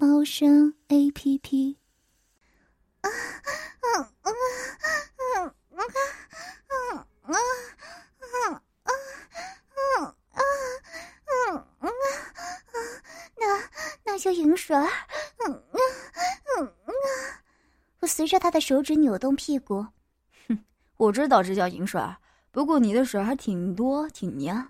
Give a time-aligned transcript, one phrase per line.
[0.00, 1.76] 猫声 A P P。
[3.02, 3.12] 啊啊
[3.80, 4.32] 啊啊
[5.36, 5.84] 啊啊啊
[7.20, 7.36] 啊
[8.48, 8.56] 啊
[9.52, 10.16] 啊
[11.44, 11.90] 啊啊！
[13.36, 13.44] 那
[14.02, 14.88] 那叫银水儿。
[15.44, 15.78] 嗯嗯
[16.56, 16.92] 嗯啊！
[17.98, 19.86] 我随着他的手指扭动屁股。
[20.48, 20.64] 哼，
[20.96, 22.16] 我知道这叫银水儿，
[22.50, 24.66] 不过你的水还挺多，挺黏。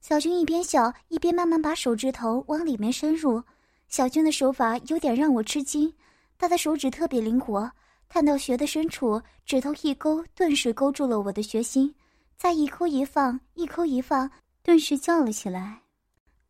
[0.00, 3.42] 小军一边笑一边慢慢把手指头往里面深入。
[3.90, 5.92] 小军的手法有点让我吃惊，
[6.38, 7.72] 他的手指特别灵活，
[8.08, 11.92] 探到穴的深处，指头一勾，顿时勾住了我的穴心，
[12.36, 14.30] 再一抠一放，一抠一放，
[14.62, 15.82] 顿时叫了起来：“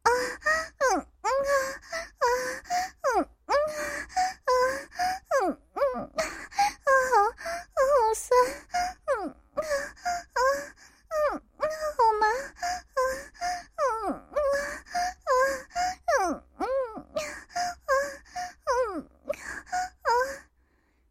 [0.04, 0.10] 啊，
[0.92, 1.28] 嗯嗯啊，
[2.20, 2.24] 啊，
[3.16, 3.54] 嗯嗯啊，
[4.44, 4.52] 啊，
[5.40, 6.20] 嗯嗯啊，
[7.10, 7.80] 好，好
[8.14, 8.38] 酸，
[9.16, 10.38] 嗯啊啊
[11.08, 11.64] 嗯啊，
[11.96, 12.28] 好麻。”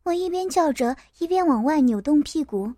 [0.03, 0.13] 我
[0.69, 2.73] 一边叫着，一边往外扭动屁股，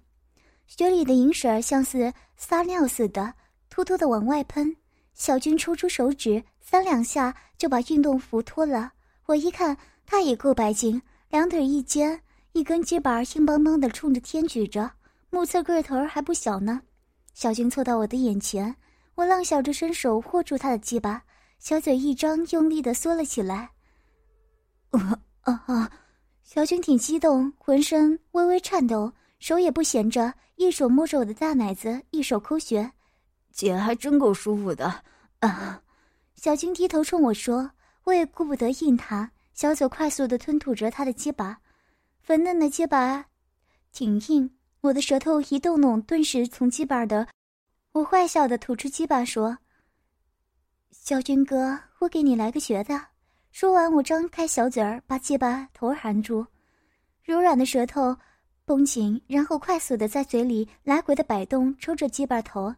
[0.66, 3.34] 血里的银水像是撒尿似的，
[3.70, 4.76] 突突的往外喷。
[5.14, 8.94] 小军抽出手指，三两下就把运动服脱了。
[9.26, 12.22] 我一看，他也够白净，两腿一肩，
[12.54, 14.92] 一根鸡板硬邦邦的冲着天举着，
[15.30, 16.82] 目测个头还不小呢。
[17.34, 18.76] 小军凑到我的眼前，
[19.16, 21.24] 我浪笑着伸手握住他的鸡巴，
[21.60, 23.72] 小嘴一张，用力的缩了起来。
[24.92, 25.92] 啊啊啊！
[26.54, 32.92] 小军挺激动，浑身微微颤抖，手也不闲着，一手摸着我的大奶子，一手抠穴，
[33.54, 35.02] 姐还真够舒服的。
[35.40, 35.82] 啊！
[36.36, 37.72] 小军低头冲我说，
[38.04, 41.58] 我也顾不得应他，小嘴快速的吞吐着他的鸡巴，
[42.20, 43.26] 粉嫩的鸡巴
[43.94, 47.26] 挺硬，我的舌头一动动，顿时从鸡巴的，
[47.94, 49.58] 我坏笑的吐出鸡巴说
[50.92, 53.02] ：“小军哥，我给你来个绝的。”
[53.52, 56.46] 说完，我张开小嘴儿，把鸡巴头含住，
[57.24, 58.16] 柔软的舌头
[58.64, 62.74] 绷紧，然后快速的在嘴里来回的摆动，抽着鸡巴头。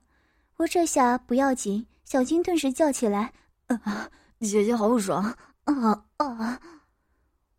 [0.58, 3.32] 我这下不要紧，小金顿时叫起来
[3.68, 5.24] ：“啊，姐姐好爽！
[5.66, 6.60] 啊啊！”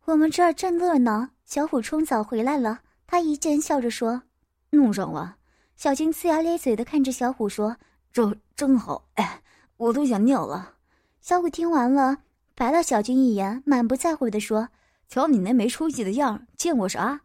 [0.07, 4.23] 我们这儿正热闹，小虎冲澡回来了，他一见笑着说
[4.71, 5.37] ：“弄上了。”
[5.77, 7.77] 小金呲牙咧嘴的看着小虎说
[8.13, 9.41] ：“这真好，哎，
[9.77, 10.75] 我都想尿了。”
[11.23, 12.19] 小虎听完了。
[12.57, 14.69] 白了小军一眼，满不在乎地说
[15.09, 17.21] ：“瞧你那没出息的样，见过啥？”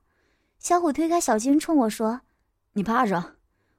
[0.58, 2.22] 小虎推开小军，冲我说
[2.74, 3.36] ：“你趴着。”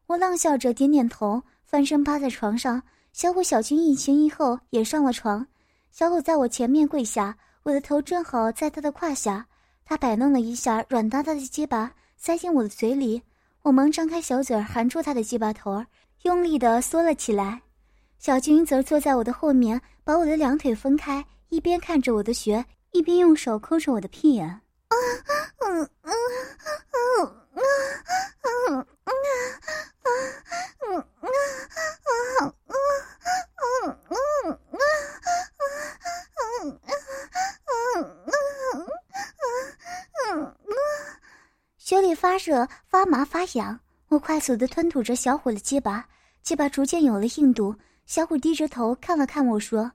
[0.07, 2.83] 我浪笑着点点头，翻身趴在床上。
[3.13, 5.47] 小虎、小军一前一后也上了床。
[5.91, 9.47] 小虎在我前面跪下，我的头正好在他的胯下。
[9.85, 13.21] 他摆弄了一下软哒哒的鸡巴，塞进我的嘴里。
[13.63, 15.85] 我忙张开小嘴含住他的鸡巴头，
[16.23, 17.61] 用力地缩了起来。
[18.21, 21.25] 小军则坐在我的后面，把我的两腿分开。
[21.51, 24.49] 一边看着我的穴，一边用手抠着我的屁眼。
[24.49, 24.97] 啊，
[25.59, 26.13] 嗯嗯
[26.93, 28.87] 嗯嗯嗯嗯
[30.81, 31.37] 嗯嗯嗯
[37.73, 38.07] 嗯
[38.61, 38.87] 嗯
[40.27, 40.73] 嗯嗯
[41.77, 43.79] 穴里发热、发麻、发痒。
[44.09, 46.05] 我快速的吞吐着小虎的鸡巴，
[46.43, 47.75] 鸡巴逐渐有了硬度。
[48.07, 49.91] 小虎低着头看了看我说。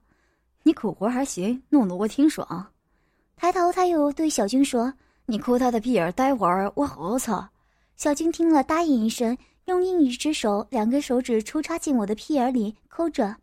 [0.66, 2.66] 你苦活还行，弄得我挺爽。
[3.36, 4.92] 抬头，他又对小军说
[5.24, 7.48] ：“你抠他的屁眼，待会儿我好好操。”
[7.96, 13.26] 小军听了，答应一声，用另一只手，两根手指抽插进我的屁眼里，抠着。
[13.26, 13.38] 啊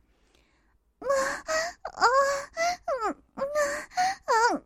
[0.99, 2.03] 啊，
[3.05, 3.41] 啊啊
[4.25, 4.61] 啊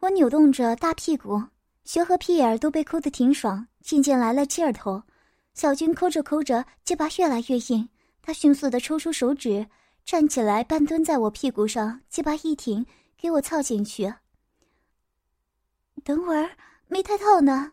[0.00, 0.10] 我。
[0.14, 1.42] 扭动着大屁股，
[1.84, 5.02] 穴和屁眼都被抠得挺爽，渐渐来了劲儿头。
[5.54, 7.88] 小军抠着抠着，鸡巴越来越硬，
[8.20, 9.66] 他迅速的抽出手指，
[10.04, 12.86] 站起来，半蹲在我屁股上，鸡巴一挺，
[13.16, 14.14] 给我操进去。
[16.04, 16.50] 等会儿
[16.88, 17.72] 没太套呢，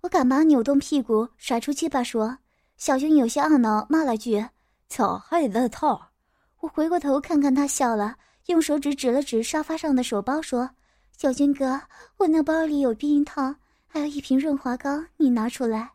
[0.00, 2.38] 我赶忙扭动屁股，甩出鸡巴说。
[2.76, 4.46] 小军有些懊恼，骂了句
[4.88, 6.10] ：“操，还得再套。”
[6.60, 8.16] 我回过头看看他，笑了，
[8.46, 10.70] 用手指指了指沙发上的手包，说。
[11.16, 11.80] 小军哥，
[12.16, 13.54] 我那包里有避孕套，
[13.86, 15.90] 还有一瓶润滑膏，你拿出来。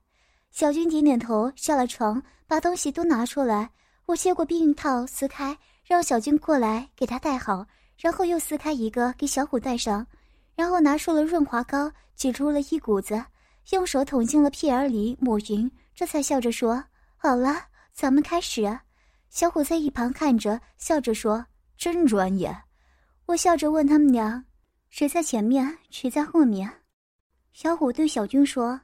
[0.51, 3.69] 小军点点头，下了床，把东西都拿出来。
[4.05, 7.65] 我接过避孕套，撕开，让小军过来给他戴好，
[7.97, 10.05] 然后又撕开一个给小虎戴上，
[10.55, 13.23] 然后拿出了润滑膏，挤出了一股子，
[13.71, 16.83] 用手捅进了屁眼里抹匀，这才笑着说
[17.17, 18.79] ：“好了，咱们开始。”
[19.29, 21.45] 小虎在一旁看着，笑着说
[21.77, 22.55] ：“真专业。”
[23.25, 24.45] 我笑着问他们俩
[24.91, 26.71] ：“谁在前面，谁在后面？”
[27.51, 28.79] 小虎对小军说。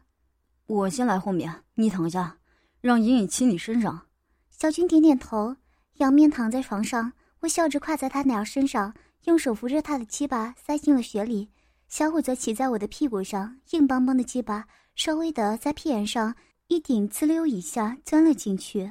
[0.65, 2.38] 我先来后面，你躺下，
[2.81, 4.07] 让莹莹亲你身上。
[4.50, 5.56] 小军点点头，
[5.98, 7.12] 仰面躺在床上。
[7.42, 8.94] 我笑着跨在他俩身上，
[9.25, 11.50] 用手扶着他的鸡巴塞进了雪里。
[11.89, 16.36] 小虎则骑在我的屁股上，硬邦邦的鸡巴稍微的在屁眼上
[16.68, 18.83] 一顶，滋溜一下钻了进去。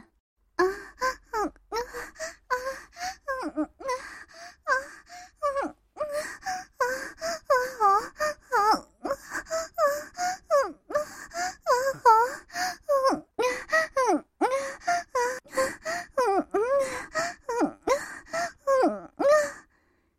[0.57, 0.67] 啊啊
[1.31, 1.79] 啊啊啊
[2.49, 2.59] 啊
[3.29, 4.03] 啊啊啊啊
[4.65, 4.75] 啊啊！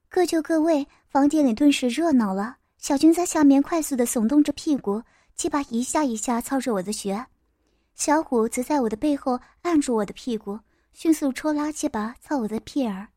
[0.09, 0.25] 各！
[0.25, 2.58] 就各位，房间里顿时热闹了。
[2.89, 5.03] 小军在下面快速的耸动着屁股，
[5.35, 7.23] 鸡巴一下一下操着我的穴；
[7.93, 10.59] 小虎则在我的背后按住我的屁股，
[10.91, 13.07] 迅速抽拉鸡巴操我的屁儿，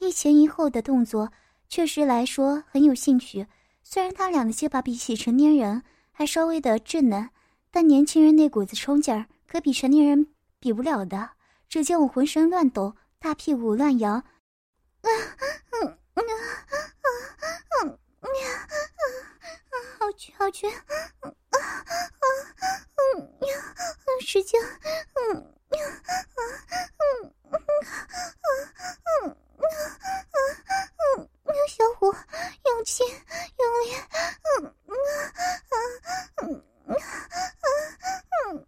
[0.00, 1.32] 一前一后的动作，
[1.70, 3.46] 确实来说很有兴趣。
[3.82, 7.30] 虽然他俩的鸡巴比起成年人还稍微的稚嫩，
[7.70, 10.26] 但年轻人那股子冲劲儿可比成年人
[10.60, 11.30] 比不了的。
[11.70, 14.10] 只见我浑身乱抖，大屁股乱摇，
[15.00, 15.08] 啊
[15.70, 16.28] 啊啊！
[20.22, 20.68] 好绝好绝！
[20.68, 22.24] 啊啊啊！
[23.16, 23.74] 嗯呀，
[24.20, 24.60] 使劲！
[25.16, 25.34] 嗯
[25.70, 25.78] 呀
[26.36, 26.40] 啊
[27.22, 28.54] 嗯嗯嗯
[29.24, 29.68] 嗯嗯
[31.16, 31.28] 嗯！
[31.68, 33.02] 小虎，勇气，
[33.58, 33.86] 用力！
[34.60, 35.74] 嗯嗯啊
[36.42, 36.96] 嗯嗯
[38.46, 38.66] 嗯嗯！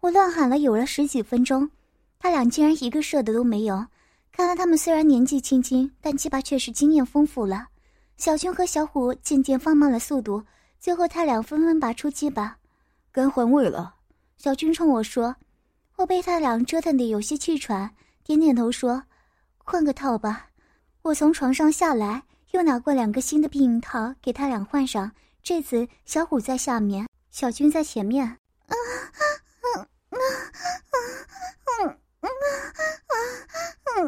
[0.00, 1.70] 我乱喊了有了十几分钟，
[2.18, 3.86] 他俩竟然一个射的都没有。
[4.32, 7.68] 看来他们虽然年纪轻轻，但鸡巴却是经验丰富了。
[8.22, 10.44] 小军和小虎渐渐放慢了速度，
[10.78, 12.56] 最后他俩纷纷拔出鸡巴。
[13.10, 13.96] 该换位了，
[14.36, 15.34] 小军冲我说。
[15.96, 19.02] 我被他俩折腾得有些气喘，点点头说
[19.58, 20.50] ：“换个套吧。”
[21.02, 22.22] 我从床上下来，
[22.52, 25.10] 又拿过两个新的避孕套给他俩换上。
[25.42, 28.24] 这次小虎在下面，小军在前面。
[28.24, 28.38] 啊
[28.70, 29.18] 啊
[29.74, 29.80] 啊
[30.10, 30.16] 啊
[30.90, 34.00] 啊啊啊啊！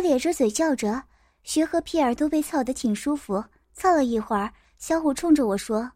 [0.00, 1.04] 咧着嘴叫着，
[1.44, 3.44] 穴和屁眼都被操得挺舒服。
[3.72, 5.92] 操了一会儿，小虎冲着我说：“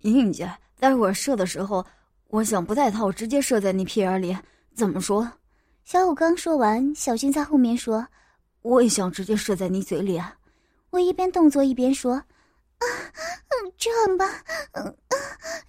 [0.00, 1.84] 莹莹姐，待会儿射的时候，
[2.28, 4.36] 我想不带套，直接射在你屁眼里，
[4.74, 5.30] 怎么说？”
[5.90, 8.06] 小五刚说完，小军在后面说
[8.62, 10.32] ：“我也想直接射在你嘴里啊。”
[10.90, 12.12] 我一边动作一边说
[12.78, 12.86] ：“啊，
[13.48, 14.24] 嗯这样吧，
[14.74, 14.96] 嗯，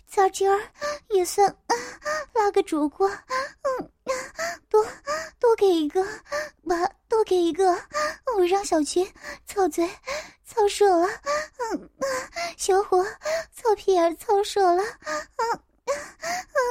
[0.06, 0.62] 咱今儿
[1.10, 1.52] 也算
[2.36, 3.92] 拉个主顾，嗯，
[4.70, 4.86] 多
[5.40, 6.04] 多给一个，
[6.70, 7.76] 吧。”多给一个，
[8.38, 9.12] 我让小军
[9.48, 9.90] 操嘴，
[10.46, 11.08] 操射了。
[11.74, 11.90] 嗯，
[12.58, 13.04] 小虎
[13.52, 14.84] 操屁眼，操射了。
[14.84, 15.64] 嗯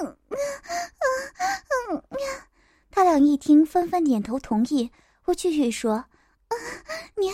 [0.05, 0.17] 嗯
[1.91, 2.33] 嗯嗯
[3.11, 4.89] 他俩一听，纷纷点头同意。
[5.25, 5.95] 我继续说
[6.47, 6.55] ：“啊
[7.17, 7.29] 你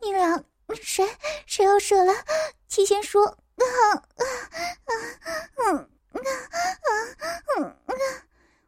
[0.00, 0.42] 你俩
[0.80, 1.06] 谁
[1.44, 2.14] 谁要射了？
[2.70, 3.26] 提前说。”
[3.60, 3.64] 啊
[4.16, 4.24] 啊
[4.86, 7.66] 啊啊啊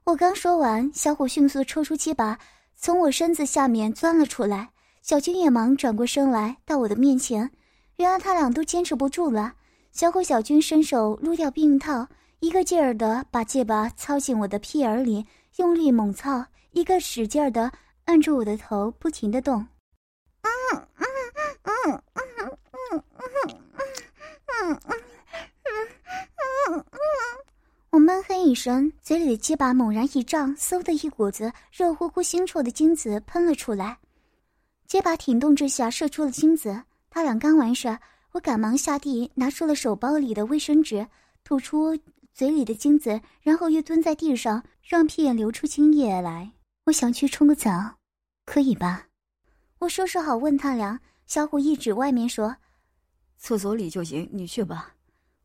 [0.05, 2.39] 我刚说完，小虎迅速抽出鸡巴。
[2.77, 4.69] 从我身子下面钻了出来，
[5.01, 7.51] 小军也忙转过身来到我的面前。
[7.97, 9.55] 原来他俩都坚持不住了。
[9.93, 12.07] 小虎、小军伸手撸掉避孕套，
[12.41, 15.25] 一个劲儿的把戒疤操进我的屁眼里，
[15.57, 17.73] 用力猛操；一个使劲儿的
[18.05, 19.67] 按住我的头，不停的动。
[27.91, 33.99] 我闷哼一声，嘴里的鸡巴猛然一胀，嗖的一股子热乎乎、腥臭的精子喷了出来。
[34.87, 36.83] 鸡巴挺动之下射出了精子。
[37.11, 37.99] 他俩刚完事，
[38.33, 41.07] 我赶忙下地拿出了手包里的卫生纸，
[41.43, 41.99] 吐出
[42.33, 46.53] 嘴里的精子，然后又蹲在地上让屁眼流出精液来。
[46.85, 47.97] 我想去冲个澡，
[48.45, 49.07] 可以吧？
[49.81, 52.57] 我收拾好问他俩，小虎一指外面说
[53.39, 54.95] ：“厕所里就行，你去吧。”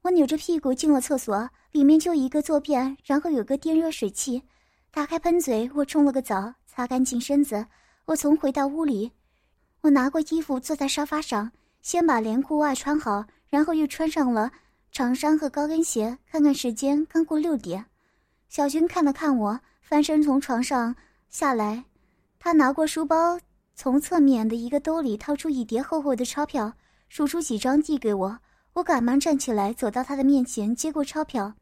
[0.04, 4.44] 我扭着屁股进了厕所，里面就一个坐便，然后有个电热水器。
[4.92, 7.66] 打开喷嘴，我冲了个澡，擦干净身子。
[8.06, 9.12] 我从回到屋里，
[9.82, 11.52] 我拿过衣服坐在沙发上，
[11.82, 14.52] 先把连裤袜穿好，然后又穿上了
[14.96, 17.86] 长衫和高跟鞋，看看时间，刚过六点。
[18.48, 20.96] 小军看了看我，翻身从床上
[21.28, 21.84] 下来，
[22.40, 23.38] 他拿过书包，
[23.74, 26.72] 从侧面的一个兜里掏出一叠厚厚的钞票，
[27.10, 28.40] 数出几张递给我。
[28.72, 31.54] 我赶忙站起来，走到他的面前，接过钞票，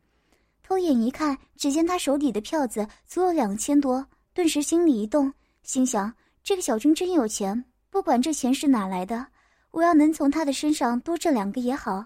[0.61, 6.13] 偷眼一看，只见他手里的票子足有两千多，顿时心里一动，心想：
[6.43, 9.25] 这个小军真有钱，不管这钱是哪来的，
[9.71, 12.05] 我要能从他的身上多挣两个也好。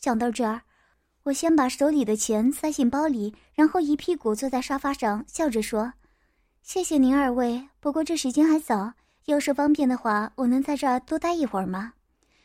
[0.00, 0.62] 想到这儿，
[1.24, 5.92] 我先把手里的钱塞进包里，然后一屁股坐在沙发上，笑着说
[6.62, 8.92] ：“谢谢您二位，不过这时间还早，
[9.24, 11.94] 要是方便的话，我能在这儿多待一会儿吗？”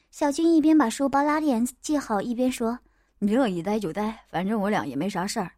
[0.09, 2.79] 小军一边把书包拉链系好，一边说
[3.19, 5.51] ：“你乐意待就待，反正我俩也没啥事儿。”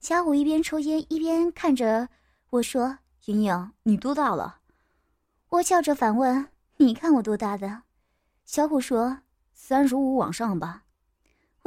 [0.00, 2.10] 小虎一边抽烟一边看着
[2.50, 4.58] 我说：“莹莹，你多大了？”
[5.48, 7.84] 我笑着反问：“你看我多大的？”
[8.44, 9.20] 小虎说
[9.54, 10.82] ：“三十五往上吧。”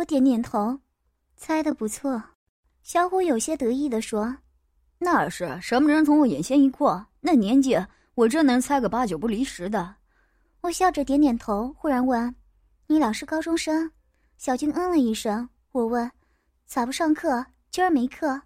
[0.01, 0.79] 我点点头，
[1.37, 2.23] 猜的不错。
[2.81, 4.35] 小虎有些得意地说
[4.97, 7.05] ：“那是什么人从我眼前一过？
[7.19, 7.77] 那年纪，
[8.15, 9.97] 我真能猜个八九不离十的。”
[10.61, 12.35] 我笑着点点头，忽然问
[12.87, 13.91] ：“你俩是高中生？”
[14.39, 15.47] 小军嗯了一声。
[15.71, 16.09] 我问
[16.65, 17.45] ：“咋不上课？
[17.69, 18.41] 今儿没课？”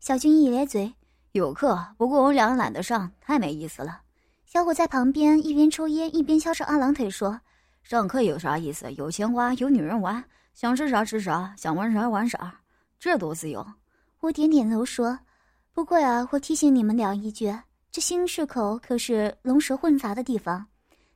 [0.00, 0.92] 小军一咧嘴
[1.30, 4.00] ：“有课，不过我俩懒得上，太没意思了。”
[4.46, 7.40] 小虎在旁边一边抽烟一边翘着二郎腿说
[7.84, 8.92] ：“上课有啥意思？
[8.94, 10.24] 有钱花，有女人玩。”
[10.58, 12.52] 想吃啥吃啥，想玩啥玩啥，
[12.98, 13.64] 这多自由！
[14.18, 15.16] 我点点头说
[15.72, 17.56] ：“不过呀，我提醒你们俩一句，
[17.92, 20.66] 这新市口可是龙蛇混杂的地方，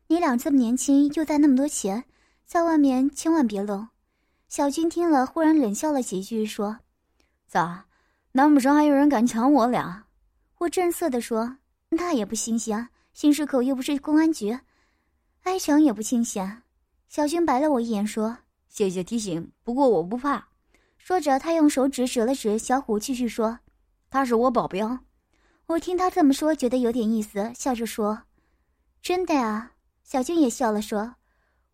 [0.07, 2.05] 你俩这么年轻，又带那么多钱，
[2.47, 3.85] 在外面千万别露。”
[4.47, 6.79] 小军听了，忽然冷笑了几句，说
[7.49, 7.87] ：“咋？
[8.31, 10.05] 难不成还有人敢抢我俩？”
[10.59, 11.57] 我正色地说
[11.91, 14.57] ：“那也不新鲜，新市口又不是公安局，
[15.43, 16.63] 挨抢也不新鲜。”
[17.11, 18.39] 小军白了我一眼，说。
[18.73, 20.49] 谢谢提醒，不过我不怕。
[20.97, 23.59] 说着，他用手指指了指小虎，继续说
[24.09, 25.01] ：“他是我保镖。”
[25.69, 28.23] 我听他这么说，觉得有点意思，笑着说
[29.03, 31.17] ：“真的啊？”小军也笑了，说：“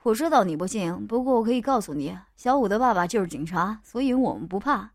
[0.02, 4.90] 我知道你不信，不过我可以告诉你，小虎的爸爸就是警察，所以我们不怕。”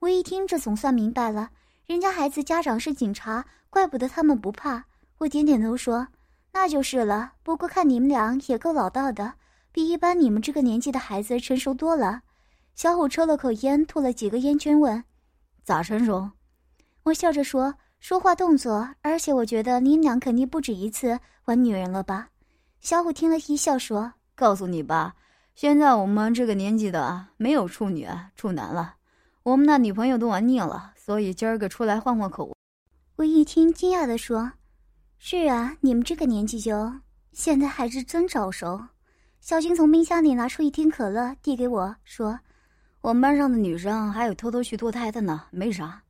[0.00, 1.50] 我一听，这总算明白了，
[1.84, 4.86] 人家孩子家长是警察，怪不得他们不怕。
[5.18, 6.08] 我点点头说
[6.54, 7.34] ：“那就是了。
[7.42, 9.34] 不过看你们俩也够老道的。”
[9.72, 12.22] 比一般你们这个年纪的孩子成熟多了。
[12.74, 15.02] 小虎抽了口烟，吐了几个烟圈，问
[15.64, 16.30] ：“咋成熟？”
[17.04, 22.28] 我笑着说：“说话动作，而且我觉得你俩肯定不止一次玩女人了吧？”
[22.80, 25.14] 小虎听了一笑，说：“告诉你吧，
[25.54, 28.94] 现在我们这个年纪的没有处女处男了，
[29.42, 32.54] 我们那女朋友都玩腻了，所以今儿个出来换换口味。”
[33.16, 34.52] 我一听，惊讶地说
[35.18, 36.92] ：“是啊，你们这个年纪就
[37.32, 38.80] 现在还是真早熟。”
[39.42, 42.38] 小军从冰箱里拿出一听可乐，递给我说
[43.02, 46.00] ：“我们班上的女生还有偷偷去堕胎的呢，没啥。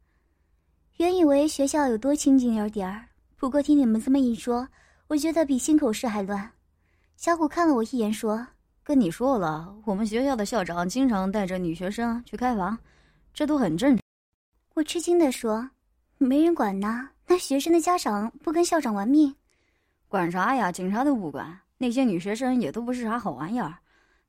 [0.99, 3.07] 原以为学校有多清静点点儿，
[3.39, 4.69] 不过听你们这么一说，
[5.07, 6.47] 我觉得比心口市还乱。”
[7.17, 8.47] 小虎看了我一眼，说
[8.85, 12.79] ：“跟你说了，我们学校的校长经常带着女学生去开房，
[13.33, 14.03] 这都很正常。”
[14.77, 15.71] 我吃惊地说
[16.19, 17.09] ：“没人管呢？
[17.27, 19.35] 那学生的家长不跟校长玩命？
[20.07, 20.71] 管啥呀？
[20.71, 23.79] 警察都不管。”那些女学生也都不是啥好玩意儿，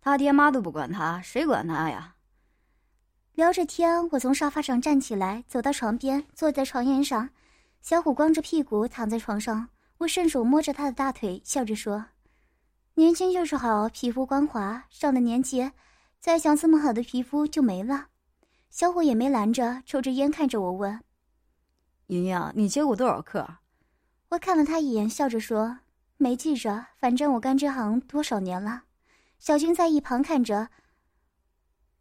[0.01, 2.15] 他爹妈都不管他，谁管他呀？
[3.35, 7.29] 聊着天，我从沙发上站起来，走到床边，坐在床沿上。
[7.79, 9.69] 小虎光着屁股躺在床上，
[9.99, 12.05] 我顺手摸着他的大腿，笑着说
[12.95, 14.85] ：“年轻就是好，皮肤光滑。
[14.89, 15.73] 上了年纪，
[16.19, 18.07] 再想这么好的皮肤就没了。”
[18.71, 20.99] 小虎也没拦着，抽着烟看着我问
[22.07, 23.57] ：“莹莹，你接过多少课？”
[24.29, 25.77] 我看了他一眼，笑着说。
[26.17, 28.83] 没记着，反正我干这行多少年了。
[29.39, 30.69] 小军在一旁看着。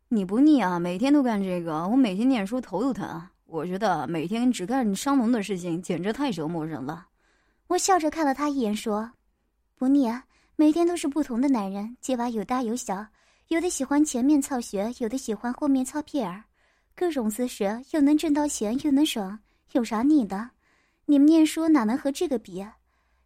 [0.09, 0.79] 你不腻啊？
[0.79, 3.29] 每天都干这个，我每天念书头都疼。
[3.47, 7.07] 我觉得每天只干相同的事情，简直太折磨人了。
[7.67, 9.11] 我笑着看了他一眼，说
[9.77, 10.25] ：“不腻啊，
[10.57, 13.07] 每天都是不同的男人，鸡巴有大有小，
[13.49, 16.45] 有的喜欢前面操穴，有的喜欢后面操屁儿，
[16.95, 19.39] 各种姿势，又能挣到钱，又能爽，
[19.73, 20.51] 有啥腻的？
[21.07, 22.65] 你们念书哪能和这个比？”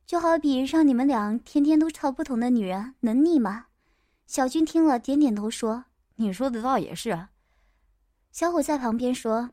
[0.07, 3.67] 就好比让你们俩天天都操不同的女人，能腻吗？
[4.27, 7.27] 小军听了，点点头说：“你说的倒也是。”
[8.31, 9.51] 小虎在旁边说：“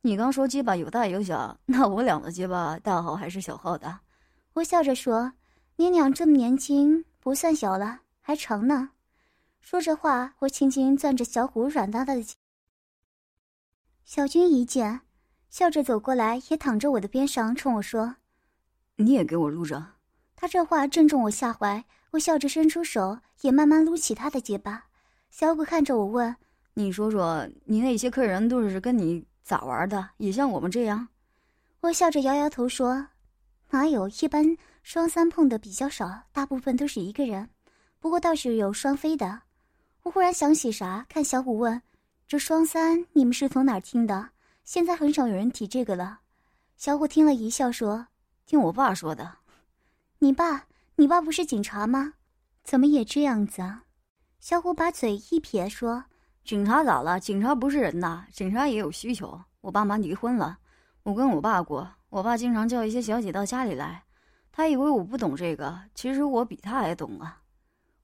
[0.00, 4.00] 你刚说鸡巴有大有小，那我俩的鸡巴大号还是小号的？”
[4.54, 5.34] 我笑着说
[5.76, 8.92] ：“你俩这么年轻，不算小了，还长呢。”
[9.60, 12.24] 说着话，我轻轻攥着小虎软哒哒的
[14.04, 15.02] 小军一见，
[15.50, 18.16] 笑着走过来，也躺着我的边上，冲我说。
[19.00, 19.84] 你也给我撸着。
[20.36, 24.84] 他这话正中我下怀，我笑着伸出手，也慢慢撸起他的结巴。
[25.30, 26.34] 小虎看着我问
[26.74, 30.08] ：“你说说，你那些客人都是跟你咋玩的？
[30.18, 31.06] 也像我们这样？
[31.80, 33.06] 我笑着摇摇头说
[33.70, 34.08] ：“哪有？
[34.20, 37.48] 一般双三碰的比较少，大部分都是一个人。
[38.00, 39.42] 不过倒是有双飞的。”
[40.02, 41.80] 我忽然想起啥，看小虎问
[42.26, 44.30] ：“这双三你们是从哪儿听的？
[44.64, 46.20] 现在很少有人提这个了。”
[46.76, 48.06] 小虎听了一笑说
[48.50, 49.36] ：“听我爸说的。”
[50.18, 50.66] 你爸？
[50.96, 52.14] 你爸不是警察吗？
[52.64, 53.84] 怎么也这样子啊？
[54.40, 56.06] 小虎把嘴一撇说
[56.44, 57.20] ：“警察咋了？
[57.20, 59.40] 警察不是人呐，警察也有需求。
[59.60, 60.58] 我爸妈离婚了。”
[61.04, 64.02] 我跟我爸过，我爸经常叫一些小姐到家里来，
[64.50, 67.42] 他以为我不懂这个，其实我比他还懂啊。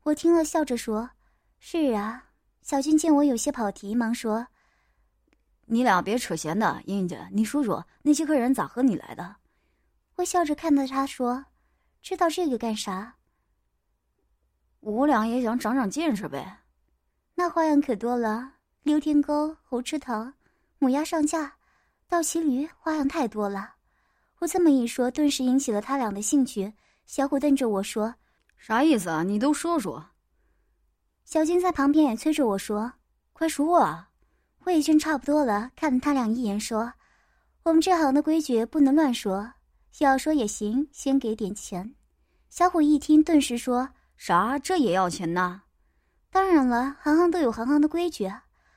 [0.04, 1.10] 我听了笑着说
[1.58, 2.26] ：“是啊。”
[2.62, 4.46] 小军见我有些跑题，忙说
[5.66, 9.34] ：“你俩别扯闲的，英英姐，你说说那些客人咋和你来的？”
[10.16, 11.44] 我笑着看着他说
[12.02, 13.14] ：“知道这个干啥？”
[14.80, 16.60] 我俩也想长长见识呗。
[17.34, 20.32] 那花样可多了：溜天沟、猴吃桃、
[20.78, 21.54] 母鸭上架。
[22.08, 23.74] 倒骑驴花样太多了，
[24.38, 26.72] 我这么一说，顿时引起了他俩的兴趣。
[27.04, 28.14] 小虎瞪着我说
[28.56, 29.24] ：“啥意思啊？
[29.24, 30.10] 你都说说。”
[31.26, 32.92] 小金在旁边也催着我说
[33.34, 34.08] ：“快说啊！”
[34.62, 36.92] 我已经差不多了，看了他俩一眼说
[37.64, 39.52] ：“我们这行的规矩不能乱说，
[40.04, 41.94] 要说也行，先给点钱。”
[42.50, 44.58] 小虎一听，顿时说：“啥？
[44.58, 45.62] 这也要钱呐
[46.30, 48.30] ？”“当然了，行行都有行行的规矩，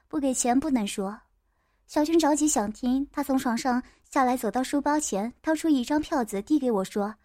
[0.07, 1.21] 不给钱不能说。”
[1.87, 7.15] 小军着急想听，他从床上下来，走到书包前，掏出一张票子递给我，说：“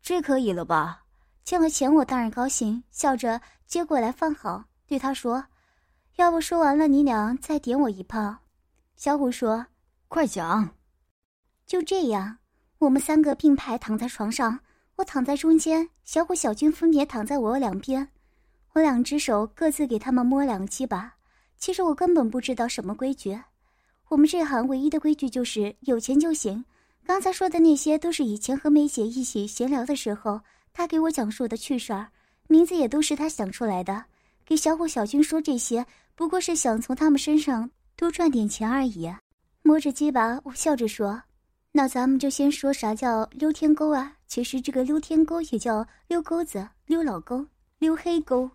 [0.00, 1.02] 这可以了吧？”
[1.44, 5.44] 欠了钱，我当然高兴，笑着接过来放好，对他说
[6.16, 8.38] ：“要不说完了，你俩再点我一炮。”
[8.96, 9.66] 小虎说
[10.08, 10.70] ：“快讲。”
[11.66, 12.38] 就这样，
[12.78, 14.60] 我们三个并排躺在床上，
[14.96, 18.08] 我躺在中间，小虎、小军分别躺在我两边，
[18.74, 21.14] 我两只手各自给他们摸两个鸡巴。
[21.56, 23.38] 其实我根本不知道什么规矩。
[24.08, 26.64] 我们这行唯一的规矩就是有钱就行。
[27.04, 30.40] 刚才说的那些都是以前和梅姐一起闲聊的时候，
[30.72, 32.08] 她给我讲述的趣事儿，
[32.46, 34.04] 名字也都是她想出来的。
[34.44, 39.10] 给小虎、小军说这些，不过是想从他们身上多赚点钱而已。
[39.62, 41.22] 摸着鸡巴，我笑着说
[41.76, 44.10] ：“那咱们就先说啥叫溜天沟啊？
[44.26, 47.44] 其实这个溜天沟也叫溜沟子、溜老沟、
[47.78, 48.50] 溜黑沟，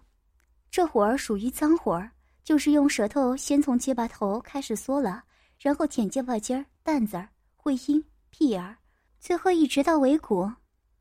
[0.71, 2.10] 这活儿属于脏活儿，
[2.43, 5.23] 就是用舌头先从结巴头开始嗦了。”
[5.62, 8.75] 然后舔结巴尖儿、蛋子儿、会阴、屁眼儿，
[9.19, 10.51] 最后一直到尾骨。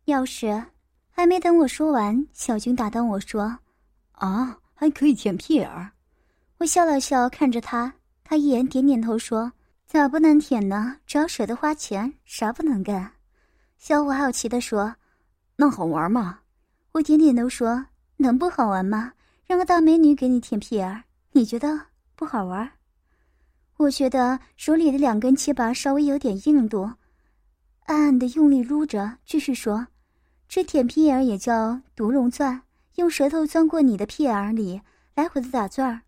[0.05, 0.63] 要是
[1.09, 3.59] 还没等我说完，小军打断我说
[4.13, 5.91] ：“啊，还可以舔屁眼儿？”
[6.61, 7.91] 我笑了笑，看着他，
[8.23, 9.51] 他一眼点点头说
[9.93, 10.99] ：“咋不能舔呢？
[11.05, 13.11] 只要舍得花钱，啥不能干？”
[13.77, 14.95] 小虎好奇地说
[15.57, 16.39] ：“那好玩吗？”
[16.95, 17.87] 我点点头说
[18.19, 19.15] ：“能不好玩吗？
[19.49, 22.71] 让个大美女给你舔屁眼儿，你觉得不好玩？”
[23.79, 26.93] 我觉得手里的两根鸡巴稍微有点硬度，
[27.87, 29.89] 暗暗的用力撸着，继续说
[30.49, 32.63] ：“这舔屁眼也叫毒龙钻，
[32.95, 34.83] 用舌头钻过你的屁眼里，
[35.17, 36.03] 来回的打钻儿，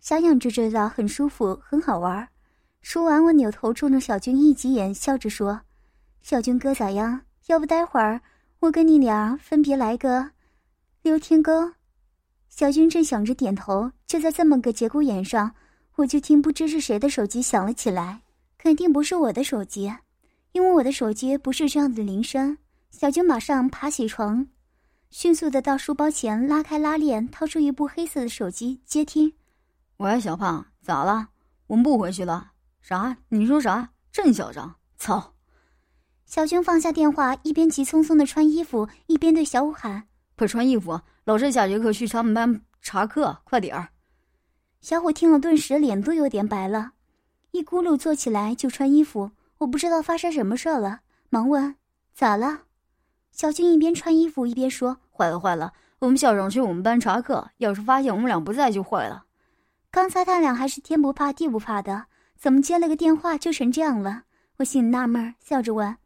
[0.00, 2.28] 想想就知道很舒服，很好玩。”
[2.82, 5.62] 说完，我扭头冲着小军一挤眼，笑着说
[6.20, 7.22] ：“小军哥咋样？
[7.46, 8.20] 要不待会儿
[8.60, 10.32] 我跟你俩分别来个
[11.02, 11.72] 溜天沟？”
[12.50, 15.54] 小军正想着点头，就在这么个节骨眼上。
[15.96, 18.22] 我就听不知是谁的手机响了起来，
[18.58, 19.94] 肯定不是我的手机，
[20.52, 22.56] 因为我的手机不是这样的铃声。
[22.90, 24.46] 小军马上爬起床，
[25.10, 29.34] 迅速的到书包前拉开拉链，掏出一部黑色的手机接听。
[29.98, 31.28] 喂，小胖，咋了？
[31.66, 32.51] 我们不回去了？
[32.82, 33.16] 啥？
[33.28, 33.90] 你说啥？
[34.10, 34.74] 真嚣张！
[34.98, 35.32] 操！
[36.26, 43.88] 小军放下电话，一边急匆匆的穿衣服，一边对小五喊：“快穿衣服，老师下节课去他们班查课，快点儿！”
[44.80, 46.92] 小虎听了，顿时脸都有点白了，
[47.52, 49.30] 一咕噜坐起来就穿衣服。
[49.58, 51.76] 我不知道发生什么事儿了，忙问
[52.12, 52.62] ：“咋了？”
[53.30, 59.24] 小军一边穿衣服一边说：“坏了坏了，我们校长去我们班查课，要是发现我们俩不在就坏了。
[59.90, 62.06] 刚才他俩还是天不怕地不怕的，
[62.38, 64.24] 怎么接了个电话就成这样了？”
[64.58, 65.96] 我心里纳闷，笑着问：“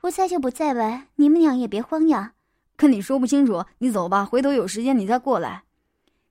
[0.00, 2.32] 不在就不在呗，你们俩也别慌呀。”
[2.76, 5.64] 跟你说不清楚，你走吧，回头有时间你再过来。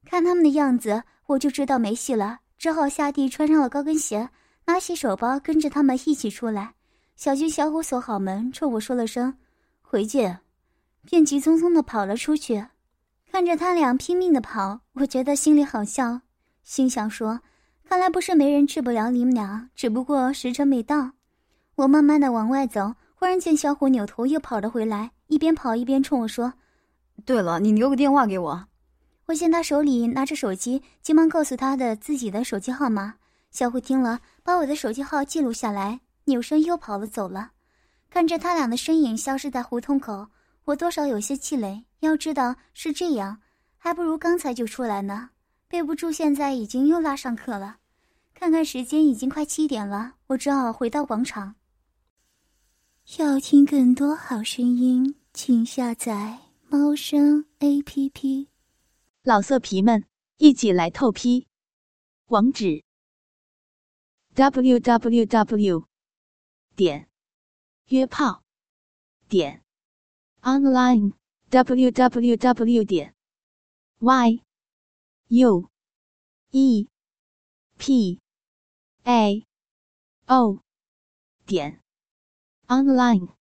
[0.05, 1.03] 看他们的样子。
[1.25, 4.29] 我就知道没戏了，只好下地穿上了高跟鞋，
[4.65, 6.73] 拿起手包，跟着他们一起出来。
[7.15, 9.33] 小军、小虎锁好门，冲我说了声
[9.81, 10.41] “回见”，
[11.07, 12.65] 便急匆匆的跑了出去。
[13.31, 16.19] 看着他俩拼命的跑，我觉得心里好笑，
[16.61, 17.39] 心想说
[17.85, 21.11] ：“看来不是没人治不了你们俩，只不过时辰没到。”
[21.75, 26.53] 我慢慢的往外走，忽然见小虎扭头又跑了回来，一边跑一边冲我说
[27.25, 28.67] ：“对了，你留个电话给我。”
[29.25, 33.15] 我见他手里拿着手机，急忙告诉他的自己的手机号码。
[33.51, 37.51] 小虎听了，把我的手机号记录下来，扭身又跑了走了。
[38.09, 40.27] 看着他俩的身影消失在胡同口，
[40.65, 41.85] 我多少有些气馁。
[42.01, 43.39] 要知道是这样，
[43.77, 45.29] 还不如刚才就出来呢。
[45.73, 47.79] 备不住现在已经又拉上课了。
[48.35, 51.55] 看看时间，已经快七点了，我只好回到广场。
[53.17, 58.49] 要听更多好声音，请下载猫声 A P P。
[59.23, 60.05] 老色皮们，
[60.37, 61.47] 一起来透批！
[62.27, 62.83] 网址
[64.35, 65.87] ：w w w
[66.75, 67.09] 点
[67.87, 68.43] 约炮
[69.27, 69.63] 点
[70.43, 71.13] online
[71.49, 73.15] w w w 点
[73.97, 74.43] y
[75.35, 75.67] u
[76.51, 76.85] e.
[77.79, 78.19] P.
[79.03, 79.43] A.
[80.27, 80.59] O.
[81.47, 81.81] 点。
[82.67, 83.42] Online。